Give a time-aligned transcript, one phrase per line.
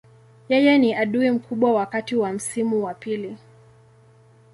[0.49, 3.37] Yeye ni adui mkubwa wakati wa msimu wa pili.